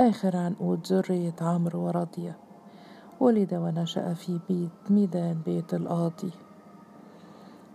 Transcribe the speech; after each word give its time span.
آخر 0.00 0.36
عنقود 0.36 0.86
ذرية 0.86 1.34
عمرو 1.40 1.80
ورضية. 1.80 2.36
ولد 3.20 3.54
ونشأ 3.54 4.14
في 4.14 4.40
بيت 4.48 4.90
ميدان 4.90 5.42
بيت 5.46 5.74
القاضي. 5.74 6.30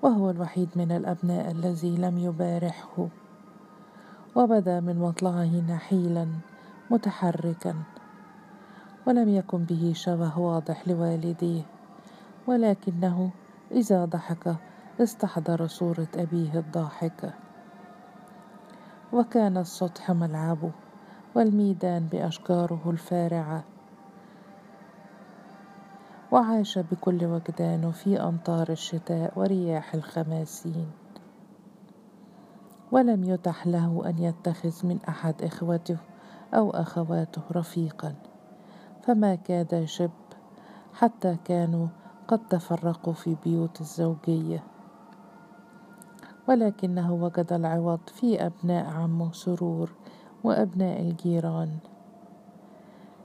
وهو 0.02 0.30
الوحيد 0.30 0.70
من 0.76 0.92
الأبناء 0.92 1.52
الذي 1.52 1.98
لم 1.98 2.18
يبارحه. 2.18 3.08
وبدا 4.36 4.80
من 4.80 5.00
مطلعه 5.00 5.62
نحيلا 5.70 6.28
متحركا. 6.92 7.76
ولم 9.08 9.30
يكن 9.30 9.64
به 9.64 9.94
شبه 9.96 10.40
واضح 10.40 10.88
لوالديه. 10.88 11.62
ولكنه 12.48 13.32
إذا 13.72 14.06
ضحك 14.06 14.56
استحضر 15.00 15.68
صورة 15.68 16.08
أبيه 16.16 16.60
الضاحكة. 16.60 17.34
وكان 19.14 19.58
السطح 19.58 20.12
ملعبه 20.12 20.72
والميدان 21.36 22.08
بأشجاره 22.12 22.82
الفارعة 22.88 23.64
وعاش 26.32 26.80
بكل 26.80 27.26
وجدانه 27.26 27.92
في 27.92 28.22
أمطار 28.22 28.70
الشتاء 28.70 29.34
ورياح 29.36 29.94
الخماسين. 29.94 30.92
ولم 32.92 33.24
يتح 33.24 33.68
له 33.68 34.02
أن 34.06 34.18
يتخذ 34.24 34.88
من 34.88 35.00
أحد 35.10 35.44
إخوته 35.44 35.98
أو 36.54 36.70
أخواته 36.70 37.42
رفيقا. 37.52 38.16
فما 39.02 39.36
كاد 39.36 39.74
يشب 39.74 40.12
حتى 40.94 41.38
كانوا 41.46 41.88
قد 42.28 42.48
تفرقوا 42.48 43.14
في 43.14 43.36
بيوت 43.44 43.82
الزوجية. 43.82 44.64
ولكنه 46.48 47.14
وجد 47.14 47.54
العوض 47.54 48.00
في 48.08 48.46
أبناء 48.46 48.86
عمه 48.86 49.32
سرور. 49.32 49.92
وأبناء 50.44 51.02
الجيران. 51.02 51.78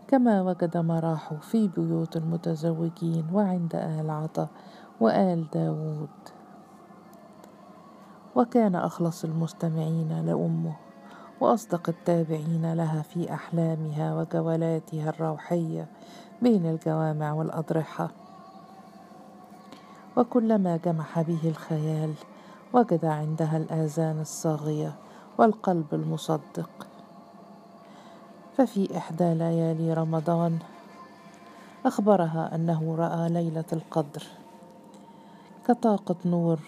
كما 0.08 0.42
وجد 0.42 0.76
مراحه 0.76 1.36
في 1.36 1.68
بيوت 1.68 2.16
المتزوجين 2.16 3.26
وعند 3.32 3.74
آل 3.74 4.10
عطا 4.10 4.48
وآل 5.00 5.50
داود. 5.50 6.08
وكان 8.36 8.74
أخلص 8.74 9.24
المستمعين 9.24 10.26
لأمه 10.26 10.76
وأصدق 11.40 11.88
التابعين 11.88 12.72
لها 12.72 13.02
في 13.02 13.34
أحلامها 13.34 14.14
وجولاتها 14.14 15.10
الروحية 15.10 15.88
بين 16.42 16.66
الجوامع 16.66 17.32
والأضرحة. 17.32 18.10
وكلما 20.16 20.76
جمح 20.76 21.20
به 21.20 21.40
الخيال 21.44 22.14
وجد 22.72 23.04
عندها 23.04 23.56
الآذان 23.56 24.20
الصاغية 24.20 24.94
والقلب 25.38 25.94
المصدق. 25.94 26.70
ففي 28.58 28.96
إحدى 28.96 29.34
ليالي 29.34 29.94
رمضان 29.94 30.58
أخبرها 31.86 32.54
أنه 32.54 32.96
رأى 32.98 33.28
ليلة 33.28 33.64
القدر 33.72 34.22
كطاقة 35.66 36.16
نور 36.24 36.58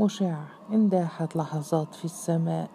مشع 0.00 0.36
انداحت 0.72 1.36
لحظات 1.36 1.94
في 1.94 2.04
السماء 2.04 2.68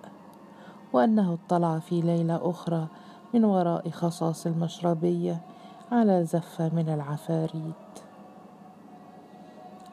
وأنه 0.93 1.33
اطلع 1.33 1.79
في 1.79 2.01
ليلة 2.01 2.49
أخرى 2.49 2.87
من 3.33 3.43
وراء 3.45 3.89
خصاص 3.89 4.45
المشربية 4.45 5.41
على 5.91 6.25
زفة 6.25 6.69
من 6.69 6.89
العفاريت. 6.89 7.93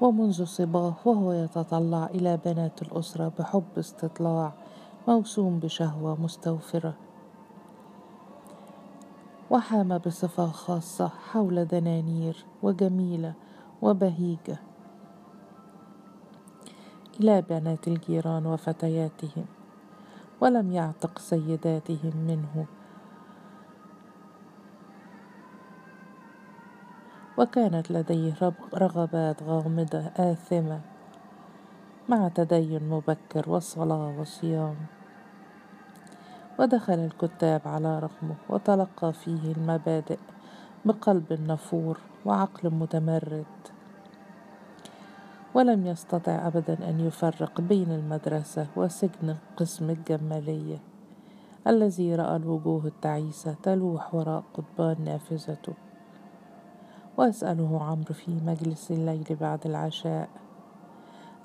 ومنذ 0.01 0.45
صباه 0.45 0.95
وهو 1.05 1.33
يتطلع 1.33 2.07
إلى 2.07 2.39
بنات 2.45 2.83
الأسرة 2.83 3.33
بحب 3.39 3.79
استطلاع 3.79 4.53
موسوم 5.09 5.59
بشهوة 5.59 6.23
مستوفرة. 6.23 6.95
وحام 9.53 9.99
بصفة 9.99 10.47
خاصة 10.47 11.09
حول 11.09 11.65
دنانير 11.65 12.37
وجميلة 12.63 13.35
وبهيجة. 13.83 14.59
إلى 17.21 17.43
بنات 17.43 17.89
الجيران 17.89 18.47
وفتياتهم 18.47 19.45
ولم 20.41 20.73
يعتق 20.73 21.19
سيداتهم 21.19 22.17
منه. 22.17 22.67
وكانت 27.39 27.91
لديه 27.91 28.53
رغبات 28.75 29.43
غامضة 29.43 30.11
آثمة 30.17 30.81
مع 32.09 32.29
تدين 32.29 32.89
مبكر 32.89 33.51
وصلاة 33.51 34.21
وصيام. 34.21 34.77
ودخل 36.59 36.95
الكتاب 36.95 37.61
على 37.65 37.99
رقمه 37.99 38.35
وتلقى 38.49 39.13
فيه 39.13 39.53
المبادئ 39.53 40.19
بقلب 40.85 41.33
نفور 41.33 41.99
وعقل 42.25 42.71
متمرد. 42.71 43.45
ولم 45.55 45.87
يستطع 45.87 46.47
أبدا 46.47 46.91
أن 46.91 47.01
يفرق 47.01 47.61
بين 47.61 47.93
المدرسة 47.93 48.67
وسجن 48.77 49.37
قسم 49.57 49.91
الجمالية 49.91 50.79
الذي 51.67 52.15
رأى 52.15 52.37
الوجوه 52.37 52.87
التعيسة 52.87 53.55
تلوح 53.63 54.15
وراء 54.15 54.45
قضبان 54.55 55.05
نافذته. 55.05 55.75
وأسأله 57.17 57.83
عمرو 57.83 58.15
في 58.15 58.31
مجلس 58.47 58.91
الليل 58.91 59.37
بعد 59.41 59.67
العشاء 59.67 60.29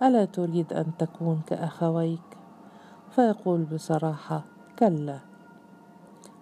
ألا 0.04 0.26
تريد 0.26 0.74
أن 0.74 0.98
تكون 0.98 1.42
كأخويك؟ 1.48 2.38
فيقول 3.10 3.64
بصراحة 3.64 4.57
كلا. 4.80 5.20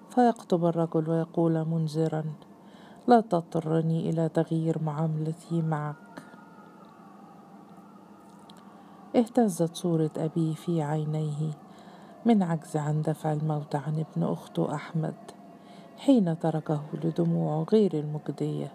فيقطب 0.10 0.66
الرجل 0.66 1.10
ويقول 1.10 1.66
منذرا 1.66 2.24
لا 3.08 3.22
تضطرني 3.22 4.10
إلى 4.10 4.30
تغيير 4.30 4.84
معاملتي 4.84 5.62
معك. 5.62 5.96
اهتزت 9.16 9.76
صورة 9.76 10.12
أبيه 10.18 10.54
في 10.54 10.82
عينيه 10.82 11.52
من 12.26 12.44
عجز 12.44 12.78
عن 12.78 13.02
دفع 13.02 13.34
الموت 13.34 13.76
عن 13.76 14.00
ابن 14.00 14.24
أخته 14.24 14.76
أحمد 14.76 15.16
حين 15.98 16.40
تركه 16.40 16.82
لدموعه 17.04 17.66
غير 17.72 17.94
المجدية. 17.94 18.72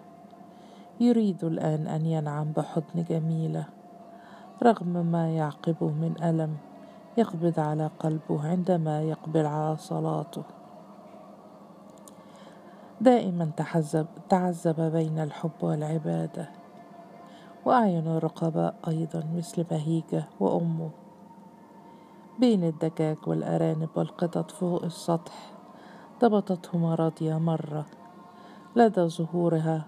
يريد 0.99 1.43
الآن 1.43 1.87
أن 1.87 2.05
ينعم 2.05 2.51
بحضن 2.51 3.03
جميلة 3.09 3.65
رغم 4.63 5.05
ما 5.05 5.35
يعقبه 5.35 5.87
من 5.87 6.23
ألم. 6.23 6.70
يقبض 7.17 7.59
على 7.59 7.89
قلبه 7.99 8.47
عندما 8.47 9.01
يقبل 9.01 9.45
على 9.45 9.77
صلاته. 9.77 10.43
دائما 13.01 13.51
تحزب 13.57 14.07
تعذب 14.29 14.81
بين 14.81 15.19
الحب 15.19 15.51
والعبادة 15.61 16.49
وأعين 17.65 18.07
الرقباء 18.07 18.75
أيضا 18.87 19.23
مثل 19.35 19.63
بهيجة 19.63 20.23
وأمه. 20.39 20.89
بين 22.39 22.63
الدجاج 22.63 23.17
والأرانب 23.27 23.89
والقطط 23.95 24.51
فوق 24.51 24.83
السطح 24.83 25.51
ضبطتهما 26.21 26.95
راضية 26.95 27.39
مرة. 27.39 27.85
لدى 28.75 29.01
ظهورها 29.01 29.85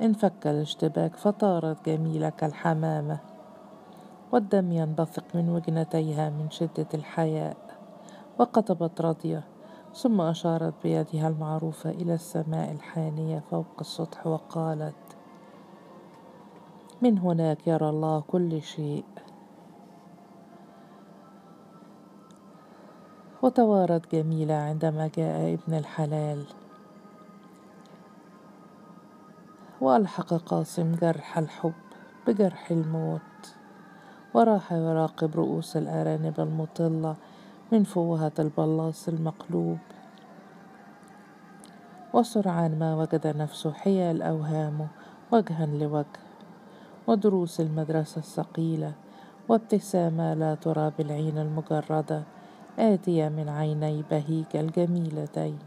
انفك 0.00 0.46
الاشتباك 0.46 1.16
فطارت 1.16 1.86
جميلة 1.86 2.28
كالحمامة 2.28 3.29
والدم 4.32 4.72
ينبثق 4.72 5.24
من 5.34 5.48
وجنتيها 5.48 6.30
من 6.30 6.50
شدة 6.50 6.86
الحياء 6.94 7.56
وقطبت 8.38 9.00
راضية 9.00 9.44
ثم 9.94 10.20
أشارت 10.20 10.74
بيدها 10.82 11.28
المعروفة 11.28 11.90
إلى 11.90 12.14
السماء 12.14 12.72
الحانية 12.72 13.42
فوق 13.50 13.76
السطح 13.80 14.26
وقالت 14.26 14.94
من 17.02 17.18
هناك 17.18 17.66
يرى 17.66 17.88
الله 17.88 18.20
كل 18.20 18.62
شيء. 18.62 19.04
وتوارت 23.42 24.14
جميلة 24.14 24.54
عندما 24.54 25.10
جاء 25.16 25.54
ابن 25.54 25.74
الحلال. 25.74 26.44
وألحق 29.80 30.34
قاسم 30.34 30.94
جرح 30.94 31.38
الحب 31.38 31.72
بجرح 32.26 32.70
الموت. 32.70 33.29
وراح 34.34 34.72
يراقب 34.72 35.36
رؤوس 35.36 35.76
الأرانب 35.76 36.40
المطلة 36.40 37.16
من 37.72 37.84
فوهة 37.84 38.32
البلاص 38.38 39.08
المقلوب. 39.08 39.78
وسرعان 42.14 42.78
ما 42.78 42.96
وجد 42.96 43.26
نفسه 43.26 43.72
حيال 43.72 44.22
أوهامه 44.22 44.86
وجها 45.32 45.66
لوجه. 45.66 46.20
ودروس 47.06 47.60
المدرسة 47.60 48.18
الثقيلة 48.18 48.92
وابتسامة 49.48 50.34
لا 50.34 50.54
ترى 50.54 50.92
بالعين 50.98 51.38
المجردة 51.38 52.22
آتية 52.78 53.28
من 53.28 53.48
عيني 53.48 54.04
بهيج 54.10 54.46
الجميلتين. 54.54 55.58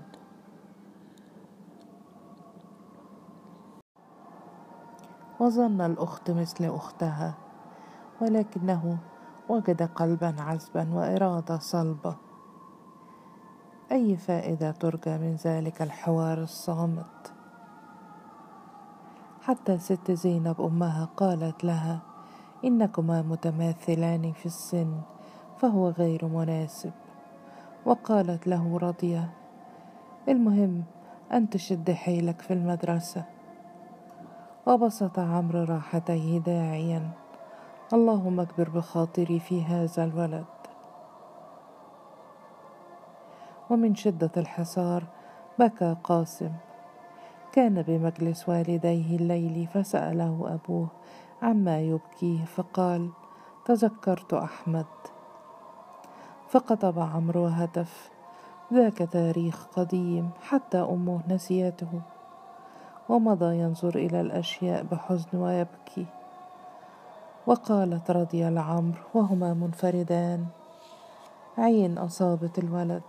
وظن 5.39 5.81
الأخت 5.81 6.31
مثل 6.31 6.65
أختها 6.65 7.33
ولكنه 8.23 8.97
وجد 9.49 9.83
قلبا 9.83 10.35
عذبا 10.39 10.93
وإرادة 10.93 11.57
صلبة. 11.57 12.15
أي 13.91 14.17
فائدة 14.17 14.71
ترجى 14.71 15.17
من 15.17 15.35
ذلك 15.35 15.81
الحوار 15.81 16.43
الصامت؟ 16.43 17.33
حتى 19.41 19.77
ست 19.77 20.11
زينب 20.11 20.61
أمها 20.61 21.09
قالت 21.17 21.63
لها 21.63 21.99
إنكما 22.65 23.21
متماثلان 23.21 24.31
في 24.31 24.45
السن 24.45 25.01
فهو 25.57 25.89
غير 25.89 26.25
مناسب. 26.25 26.91
وقالت 27.85 28.47
له 28.47 28.77
رضية 28.77 29.33
المهم 30.29 30.83
أن 31.31 31.49
تشد 31.49 31.91
حيلك 31.91 32.41
في 32.41 32.53
المدرسة. 32.53 33.25
وبسط 34.67 35.19
عمرو 35.19 35.63
راحتيه 35.63 36.39
داعيا. 36.39 37.22
اللهم 37.93 38.39
اكبر 38.39 38.69
بخاطري 38.69 39.39
في 39.39 39.63
هذا 39.63 40.03
الولد. 40.03 40.45
ومن 43.69 43.95
شدة 43.95 44.31
الحصار 44.37 45.03
بكى 45.59 45.95
قاسم. 46.03 46.51
كان 47.51 47.81
بمجلس 47.81 48.49
والديه 48.49 49.15
الليل 49.15 49.67
فسأله 49.67 50.53
أبوه 50.53 50.87
عما 51.41 51.79
يبكيه 51.79 52.45
فقال 52.45 53.09
تذكرت 53.65 54.33
أحمد. 54.33 54.85
فقطب 56.49 56.99
عمرو 56.99 57.43
وهتف 57.43 58.11
ذاك 58.73 58.97
تاريخ 58.97 59.67
قديم 59.75 60.29
حتى 60.41 60.77
أمه 60.77 61.21
نسيته. 61.29 62.01
ومضى 63.09 63.57
ينظر 63.57 63.95
إلى 63.95 64.21
الأشياء 64.21 64.83
بحزن 64.83 65.37
ويبكي. 65.37 66.22
وقالت 67.47 68.11
رضي 68.11 68.49
لعمرو 68.49 69.03
وهما 69.13 69.53
منفردان. 69.53 70.45
عين 71.57 71.97
أصابت 71.97 72.59
الولد. 72.59 73.01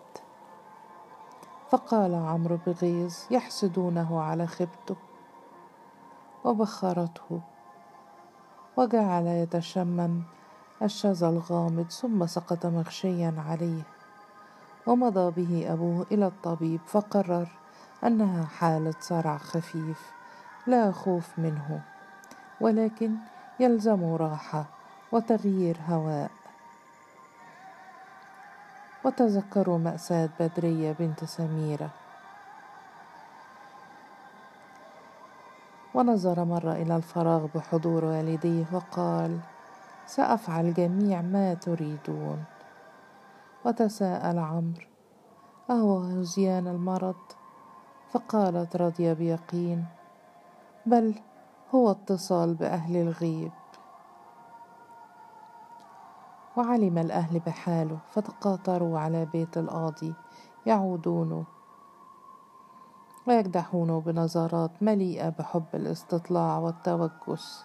فقال 1.70 2.14
عمرو 2.14 2.58
بغيظ 2.66 3.14
يحسدونه 3.30 4.22
على 4.22 4.46
خبته. 4.46 4.96
وبخرته. 6.44 7.40
وجعل 8.76 9.26
يتشمم 9.26 10.22
الشذا 10.82 11.28
الغامض 11.28 11.90
ثم 11.90 12.26
سقط 12.26 12.66
مغشيا 12.66 13.34
عليه. 13.48 13.82
ومضى 14.86 15.30
به 15.30 15.72
أبوه 15.72 16.06
إلى 16.12 16.26
الطبيب 16.26 16.80
فقرر 16.86 17.48
أنها 18.04 18.44
حالة 18.44 18.94
صرع 19.00 19.38
خفيف 19.38 20.12
لا 20.66 20.92
خوف 20.92 21.38
منه. 21.38 21.82
ولكن 22.60 23.16
يلزم 23.60 24.14
راحة 24.14 24.64
وتغيير 25.12 25.76
هواء. 25.88 26.30
وتذكروا 29.04 29.78
مأساة 29.78 30.28
بدرية 30.40 30.92
بنت 30.92 31.24
سميرة. 31.24 31.90
ونظر 35.94 36.44
مرة 36.44 36.72
إلى 36.72 36.96
الفراغ 36.96 37.46
بحضور 37.54 38.04
والديه 38.04 38.64
وقال 38.72 39.38
سأفعل 40.06 40.74
جميع 40.74 41.22
ما 41.22 41.54
تريدون. 41.54 42.44
وتساءل 43.64 44.38
عمرو 44.38 44.86
أهو 45.70 45.98
هزيان 45.98 46.68
المرض؟ 46.68 47.16
فقالت 48.12 48.76
رضية 48.76 49.12
بيقين 49.12 49.84
بل 50.86 51.14
هو 51.74 51.90
اتصال 51.90 52.54
بأهل 52.54 52.96
الغيب. 52.96 53.52
وعلم 56.56 56.98
الأهل 56.98 57.38
بحاله 57.38 57.98
فتقاطروا 58.10 58.98
على 58.98 59.26
بيت 59.26 59.58
القاضي 59.58 60.14
يعودون 60.66 61.44
ويكدحون 63.28 64.00
بنظرات 64.00 64.70
مليئة 64.82 65.28
بحب 65.28 65.64
الاستطلاع 65.74 66.58
والتوجس. 66.58 67.64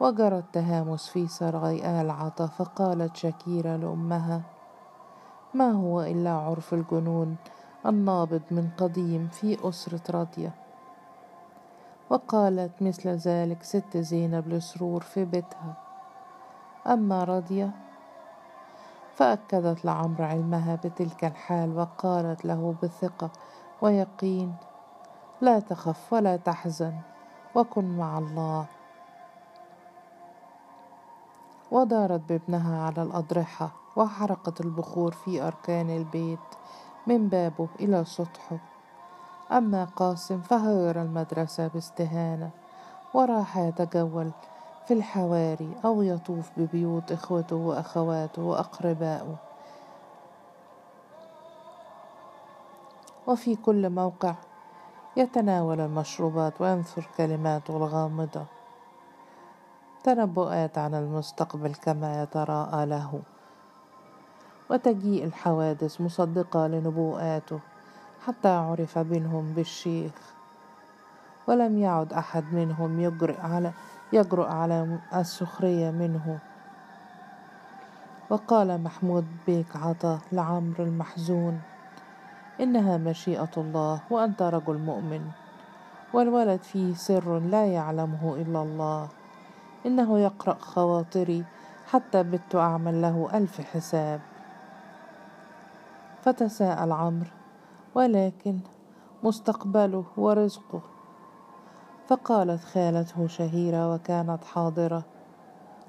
وجرى 0.00 0.38
التهامس 0.38 1.08
في 1.08 1.26
سراي 1.26 2.00
آل 2.00 2.10
عطا 2.10 2.46
فقالت 2.46 3.16
شكيرة 3.16 3.76
لأمها 3.76 4.42
ما 5.54 5.70
هو 5.70 6.02
إلا 6.02 6.30
عرف 6.30 6.74
الجنون 6.74 7.36
النابض 7.86 8.42
من 8.50 8.70
قديم 8.78 9.28
في 9.28 9.68
أسرة 9.68 10.02
راضية 10.10 10.61
وقالت 12.10 12.82
مثل 12.82 13.08
ذلك 13.08 13.62
ست 13.62 13.96
زينب 13.96 14.48
لسرور 14.48 15.02
في 15.02 15.24
بيتها. 15.24 15.74
أما 16.86 17.24
راضية 17.24 17.70
فأكدت 19.14 19.84
لعمر 19.84 20.22
علمها 20.22 20.74
بتلك 20.84 21.24
الحال 21.24 21.78
وقالت 21.78 22.44
له 22.44 22.74
بثقة 22.82 23.30
ويقين 23.82 24.54
لا 25.40 25.58
تخف 25.58 26.12
ولا 26.12 26.36
تحزن 26.36 26.94
وكن 27.54 27.96
مع 27.96 28.18
الله. 28.18 28.66
ودارت 31.70 32.20
بابنها 32.28 32.86
على 32.86 33.02
الأضرحة 33.02 33.70
وحرقت 33.96 34.60
البخور 34.60 35.12
في 35.12 35.42
أركان 35.42 35.90
البيت 35.90 36.38
من 37.06 37.28
بابه 37.28 37.68
إلى 37.80 38.04
سطحه. 38.04 38.71
أما 39.52 39.84
قاسم 39.84 40.40
فهجر 40.40 41.02
المدرسة 41.02 41.68
باستهانة 41.68 42.50
وراح 43.14 43.58
يتجول 43.58 44.30
في 44.86 44.94
الحواري 44.94 45.76
أو 45.84 46.02
يطوف 46.02 46.50
ببيوت 46.56 47.12
إخوته 47.12 47.56
وأخواته 47.56 48.42
وأقربائه. 48.42 49.36
وفي 53.26 53.56
كل 53.56 53.90
موقع 53.90 54.34
يتناول 55.16 55.80
المشروبات 55.80 56.60
وينثر 56.60 57.08
كلماته 57.16 57.76
الغامضة. 57.76 58.44
تنبؤات 60.04 60.78
عن 60.78 60.94
المستقبل 60.94 61.74
كما 61.74 62.22
يتراءى 62.22 62.86
له. 62.86 63.22
وتجيء 64.70 65.24
الحوادث 65.24 66.00
مصدقة 66.00 66.66
لنبوءاته. 66.66 67.60
حتى 68.26 68.48
عرف 68.48 68.98
منهم 68.98 69.52
بالشيخ 69.52 70.12
ولم 71.46 71.78
يعد 71.78 72.12
أحد 72.12 72.44
منهم 72.52 73.00
يجرؤ 73.00 73.40
على 73.40 73.72
يجرؤ 74.12 74.46
على 74.46 74.98
السخرية 75.14 75.90
منه. 75.90 76.38
وقال 78.30 78.82
محمود 78.82 79.26
بيك 79.46 79.76
عطا 79.76 80.18
لعمرو 80.32 80.84
المحزون 80.84 81.60
إنها 82.60 82.96
مشيئة 82.96 83.50
الله 83.56 84.00
وأنت 84.10 84.42
رجل 84.42 84.78
مؤمن 84.78 85.30
والولد 86.12 86.62
فيه 86.62 86.94
سر 86.94 87.38
لا 87.38 87.66
يعلمه 87.66 88.36
إلا 88.36 88.62
الله. 88.62 89.08
إنه 89.86 90.18
يقرأ 90.18 90.54
خواطري 90.54 91.44
حتى 91.90 92.22
بت 92.22 92.54
أعمل 92.54 93.02
له 93.02 93.28
ألف 93.34 93.60
حساب. 93.60 94.20
فتساءل 96.22 96.92
عمرو 96.92 97.41
ولكن 97.94 98.58
مستقبله 99.22 100.04
ورزقه. 100.16 100.80
فقالت 102.06 102.64
خالته 102.64 103.26
شهيرة 103.26 103.94
وكانت 103.94 104.44
حاضرة 104.44 105.04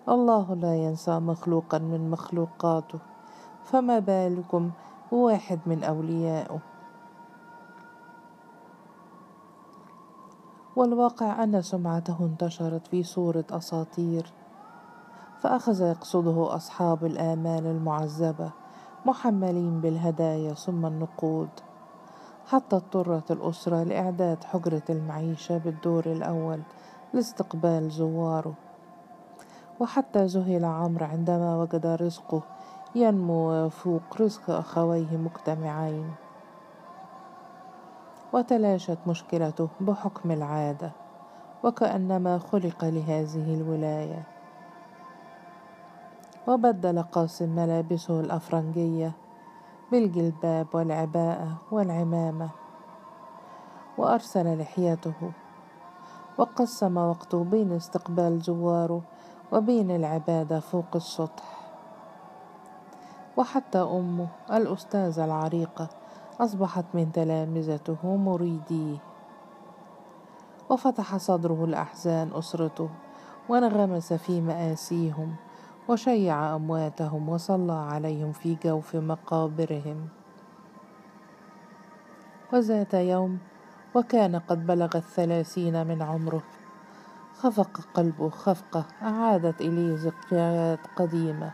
الله 0.10 0.54
لا 0.54 0.76
ينسى 0.76 1.20
مخلوقا 1.20 1.78
من 1.78 2.10
مخلوقاته 2.10 3.00
فما 3.64 4.00
بالكم 4.00 4.72
بواحد 5.12 5.60
من 5.66 5.84
أوليائه؟ 5.84 6.60
والواقع 10.76 11.44
أن 11.44 11.62
سمعته 11.62 12.18
انتشرت 12.20 12.88
في 12.88 13.04
صورة 13.04 13.46
أساطير 13.52 14.34
فأخذ 15.40 15.82
يقصده 15.82 16.56
أصحاب 16.56 17.06
الآمال 17.06 17.66
المعذبة 17.66 18.52
محملين 19.06 19.82
بالهدايا 19.82 20.54
ثم 20.54 20.86
النقود. 20.86 21.50
حتى 22.48 22.76
اضطرت 22.76 23.32
الأسرة 23.32 23.84
لإعداد 23.84 24.44
حجرة 24.44 24.84
المعيشة 24.90 25.58
بالدور 25.58 26.06
الأول 26.06 26.62
لاستقبال 27.14 27.90
زواره. 27.90 28.54
وحتى 29.80 30.26
ذهل 30.26 30.66
عمرو 30.66 31.06
عندما 31.06 31.62
وجد 31.62 31.86
رزقه 31.86 32.42
ينمو 32.96 33.50
ويفوق 33.50 34.22
رزق 34.22 34.50
أخويه 34.50 35.18
مجتمعين. 35.18 36.12
وتلاشت 38.34 38.98
مشكلته 39.08 39.68
بحكم 39.82 40.32
العادة 40.32 40.92
وكأنما 41.64 42.38
خلق 42.38 42.86
لهذه 42.86 43.54
الولاية. 43.54 44.24
وبدل 46.48 47.04
قاسم 47.04 47.56
ملابسه 47.56 48.20
الأفرنجية 48.20 49.12
بالجلباب 49.94 50.68
والعباءة 50.74 51.58
والعمامة 51.72 52.50
وأرسل 53.98 54.60
لحيته 54.60 55.32
وقسم 56.38 56.98
وقته 56.98 57.44
بين 57.44 57.72
استقبال 57.72 58.40
زواره 58.40 59.02
وبين 59.52 59.92
العبادة 59.92 60.60
فوق 60.60 60.96
السطح 60.96 61.44
وحتى 63.38 63.78
أمه 63.78 64.28
الأستاذة 64.54 65.26
العريقة 65.26 65.90
أصبحت 66.40 66.86
من 66.94 67.12
تلامذته 67.12 68.16
مريديه 68.16 68.98
وفتح 70.70 71.18
صدره 71.18 71.66
الأحزان 71.66 72.32
أسرته 72.34 72.90
وانغمس 73.50 74.14
في 74.14 74.42
مآسيهم 74.42 75.36
وشيع 75.88 76.56
أمواتهم 76.56 77.30
وصلى 77.30 77.74
عليهم 77.74 78.32
في 78.32 78.58
جوف 78.64 78.96
مقابرهم. 78.96 80.08
وذات 82.54 82.94
يوم 82.94 83.40
وكان 83.96 84.36
قد 84.36 84.68
بلغ 84.68 84.98
الثلاثين 84.98 85.88
من 85.88 86.02
عمره 86.02 86.44
خفق 87.38 87.80
قلبه 87.94 88.30
خفقة 88.30 88.86
أعادت 89.02 89.62
إليه 89.62 89.96
ذكريات 89.96 90.80
قديمة 90.96 91.52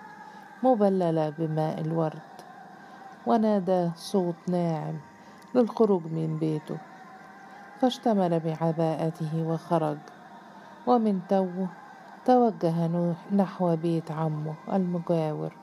مبللة 0.63 1.29
بماء 1.29 1.81
الورد. 1.81 2.29
ونادى 3.27 3.91
صوت 3.95 4.35
ناعم 4.47 4.97
للخروج 5.55 6.03
من 6.05 6.37
بيته. 6.37 6.77
فاشتمل 7.81 8.39
بعباءته 8.39 9.43
وخرج. 9.47 9.97
ومن 10.87 11.21
توه 11.29 11.67
توجه 12.25 12.87
نوح 12.87 13.33
نحو 13.33 13.75
بيت 13.75 14.11
عمه 14.11 14.55
المجاور 14.73 15.53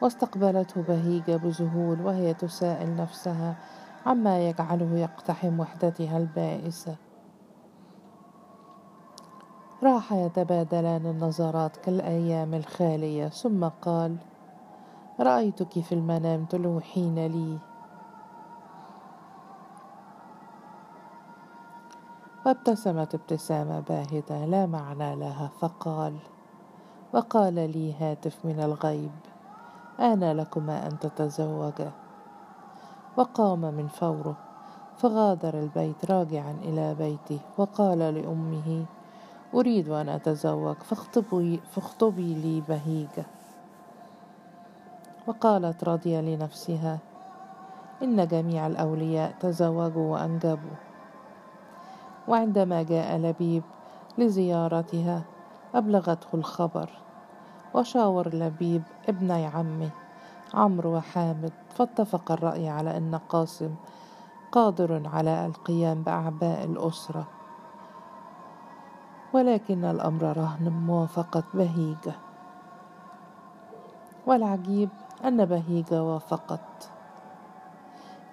واستقبلته 0.00 0.82
بهيجة 0.82 1.36
بذهول 1.36 2.00
وهي 2.00 2.34
تسائل 2.34 2.96
نفسها 2.96 3.56
عما 4.06 4.48
يجعله 4.48 4.98
يقتحم 4.98 5.60
وحدتها 5.60 6.18
البائسة. 6.18 6.96
راح 9.82 10.12
يتبادلان 10.12 11.06
النظرات 11.06 11.76
كالأيام 11.76 12.54
الخالية 12.54 13.28
ثم 13.28 13.64
قال 13.64 14.16
رأيتك 15.20 15.80
في 15.80 15.92
المنام 15.92 16.44
تلوحين 16.44 17.26
لي. 17.26 17.71
وابتسمت 22.46 23.14
ابتسامة 23.14 23.80
باهتة 23.80 24.44
لا 24.44 24.66
معنى 24.66 25.16
لها 25.16 25.50
فقال 25.60 26.16
وقال 27.12 27.54
لي 27.54 27.94
هاتف 28.00 28.44
من 28.44 28.60
الغيب 28.60 29.10
آن 30.00 30.32
لكما 30.32 30.86
أن 30.86 30.98
تتزوجا. 30.98 31.90
وقام 33.16 33.60
من 33.60 33.88
فوره 33.88 34.36
فغادر 34.96 35.58
البيت 35.58 36.10
راجعا 36.10 36.56
إلى 36.62 36.94
بيته 36.94 37.38
وقال 37.58 37.98
لأمه 37.98 38.84
أريد 39.54 39.88
أن 39.88 40.08
أتزوج 40.08 40.76
فاخطبي, 40.76 41.60
فاخطبي 41.70 42.34
لي 42.34 42.60
بهيجة. 42.68 43.26
وقالت 45.26 45.84
راضية 45.84 46.20
لنفسها 46.20 46.98
إن 48.02 48.26
جميع 48.26 48.66
الأولياء 48.66 49.34
تزوجوا 49.40 50.12
وأنجبوا. 50.12 50.91
وعندما 52.28 52.82
جاء 52.82 53.16
لبيب 53.16 53.62
لزيارتها 54.18 55.22
أبلغته 55.74 56.28
الخبر 56.34 56.90
وشاور 57.74 58.28
لبيب 58.28 58.82
ابني 59.08 59.46
عمه 59.46 59.90
عمرو 60.54 60.96
وحامد 60.96 61.52
فاتفق 61.74 62.32
الرأي 62.32 62.68
على 62.68 62.96
أن 62.96 63.14
قاسم 63.28 63.74
قادر 64.52 65.08
على 65.08 65.46
القيام 65.46 66.02
بأعباء 66.02 66.64
الأسرة. 66.64 67.26
ولكن 69.32 69.84
الأمر 69.84 70.36
رهن 70.36 70.68
موافقة 70.68 71.44
بهيجة. 71.54 72.14
والعجيب 74.26 74.88
أن 75.24 75.44
بهيجة 75.44 76.02
وافقت. 76.02 76.90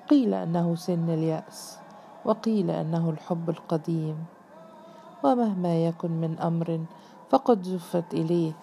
قيل 0.10 0.34
أنه 0.34 0.76
سن 0.76 1.10
اليأس. 1.10 1.80
وقيل 2.30 2.72
أنه 2.72 3.10
الحب 3.10 3.50
القديم 3.50 4.26
ومهما 5.24 5.86
يكن 5.86 6.12
من 6.12 6.40
أمر 6.40 6.86
فقد 7.30 7.64
زفت 7.64 8.14
إليه. 8.14 8.54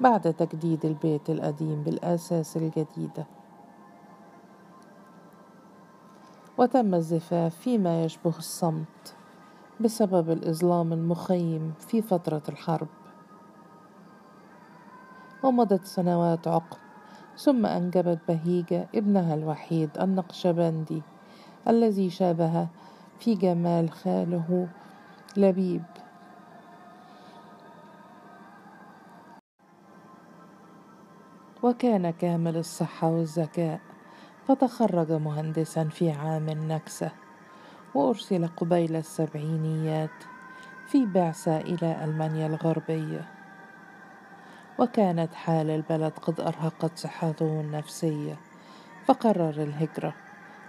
بعد 0.00 0.34
تجديد 0.34 0.84
البيت 0.84 1.30
القديم 1.30 1.82
بالأساس 1.82 2.56
الجديدة 2.56 3.26
وتم 6.58 6.94
الزفاف 6.94 7.56
فيما 7.56 8.04
يشبه 8.04 8.38
الصمت 8.38 9.14
بسبب 9.80 10.30
الإظلام 10.30 10.92
المخيم 10.92 11.72
في 11.78 12.02
فترة 12.02 12.42
الحرب. 12.48 12.88
ومضت 15.42 15.84
سنوات 15.84 16.48
عقب 16.48 16.89
ثم 17.40 17.66
أنجبت 17.66 18.18
بهيجة 18.28 18.88
ابنها 18.94 19.34
الوحيد 19.34 19.90
النقشبندي 20.00 21.02
الذي 21.68 22.10
شابه 22.10 22.68
في 23.18 23.34
جمال 23.34 23.90
خاله 23.90 24.68
لبيب. 25.36 25.82
وكان 31.62 32.10
كامل 32.10 32.56
الصحة 32.56 33.10
والذكاء 33.10 33.80
فتخرج 34.48 35.12
مهندسا 35.12 35.84
في 35.84 36.10
عام 36.10 36.48
النكسة 36.48 37.10
وأرسل 37.94 38.46
قبيل 38.46 38.96
السبعينيات 38.96 40.24
في 40.86 41.06
بعثة 41.06 41.56
إلى 41.56 42.04
ألمانيا 42.04 42.46
الغربية. 42.46 43.39
وكانت 44.80 45.34
حال 45.34 45.70
البلد 45.70 46.12
قد 46.12 46.40
أرهقت 46.40 46.98
صحته 46.98 47.60
النفسية 47.60 48.36
فقرر 49.04 49.62
الهجرة 49.62 50.14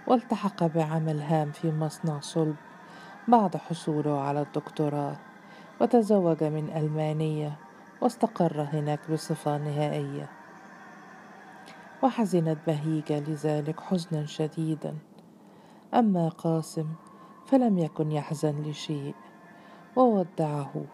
والتحق 0.06 0.66
بعمل 0.66 1.20
هام 1.20 1.52
في 1.52 1.72
مصنع 1.72 2.20
صلب. 2.20 2.56
بعد 3.28 3.56
حصوله 3.56 4.20
على 4.20 4.42
الدكتوراه 4.42 5.16
وتزوج 5.80 6.44
من 6.44 6.72
ألمانية 6.76 7.56
واستقر 8.00 8.62
هناك 8.62 9.10
بصفة 9.10 9.58
نهائية. 9.58 10.28
وحزنت 12.02 12.58
بهيجة 12.66 13.20
لذلك 13.20 13.80
حزنا 13.80 14.26
شديدا. 14.26 14.94
أما 15.94 16.28
قاسم 16.28 16.86
فلم 17.46 17.78
يكن 17.78 18.12
يحزن 18.12 18.62
لشيء 18.62 19.14
وودعه 19.96 20.84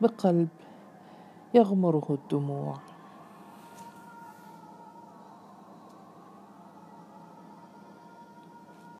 بقلب 0.00 0.48
يغمره 1.54 2.06
الدموع. 2.10 2.74